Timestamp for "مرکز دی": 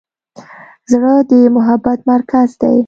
2.11-2.77